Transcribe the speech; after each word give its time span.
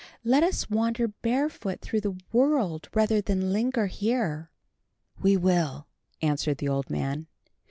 Let 0.23 0.41
us 0.41 0.67
wander 0.67 1.09
barefoot 1.09 1.79
through 1.81 2.01
the 2.01 2.19
world 2.33 2.89
rather 2.95 3.21
than 3.21 3.53
linger 3.53 3.85
here." 3.85 4.49
"We 5.21 5.37
will," 5.37 5.85
answered 6.23 6.57
the 6.57 6.69
old 6.69 6.89
man. 6.89 7.27